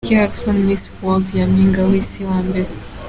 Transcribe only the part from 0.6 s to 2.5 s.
Miss World Nyampinga w'isi wa